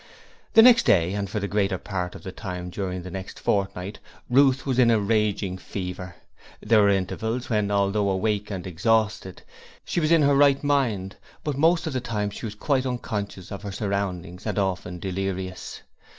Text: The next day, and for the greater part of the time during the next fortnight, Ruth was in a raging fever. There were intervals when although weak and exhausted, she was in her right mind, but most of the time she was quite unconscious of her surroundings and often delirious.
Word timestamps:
The 0.53 0.63
next 0.63 0.87
day, 0.87 1.13
and 1.13 1.29
for 1.29 1.39
the 1.39 1.47
greater 1.47 1.77
part 1.77 2.15
of 2.15 2.23
the 2.23 2.31
time 2.31 2.71
during 2.71 3.03
the 3.03 3.11
next 3.11 3.39
fortnight, 3.39 3.99
Ruth 4.31 4.65
was 4.65 4.79
in 4.79 4.89
a 4.89 4.99
raging 4.99 5.59
fever. 5.59 6.15
There 6.59 6.81
were 6.81 6.89
intervals 6.89 7.51
when 7.51 7.69
although 7.69 8.15
weak 8.15 8.49
and 8.49 8.65
exhausted, 8.65 9.43
she 9.85 9.99
was 9.99 10.11
in 10.11 10.23
her 10.23 10.33
right 10.35 10.63
mind, 10.63 11.17
but 11.43 11.55
most 11.55 11.85
of 11.85 11.93
the 11.93 12.01
time 12.01 12.31
she 12.31 12.47
was 12.47 12.55
quite 12.55 12.87
unconscious 12.87 13.51
of 13.51 13.61
her 13.61 13.71
surroundings 13.71 14.47
and 14.47 14.57
often 14.57 14.97
delirious. 14.97 15.83